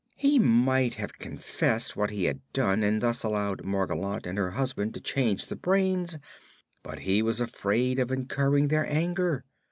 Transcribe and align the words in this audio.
He 0.15 0.39
might 0.39 0.95
have 0.95 1.19
confessed 1.19 1.95
what 1.95 2.09
he 2.09 2.23
had 2.23 2.41
done 2.53 2.81
and 2.81 3.03
thus 3.03 3.23
allowed 3.23 3.63
Margolotte 3.63 4.25
and 4.25 4.35
her 4.39 4.49
husband 4.49 4.95
to 4.95 4.99
change 4.99 5.45
the 5.45 5.55
brains; 5.55 6.17
but 6.81 7.01
he 7.01 7.21
was 7.21 7.39
afraid 7.39 7.99
of 7.99 8.11
incurring 8.11 8.69
their 8.69 8.91
anger. 8.91 9.45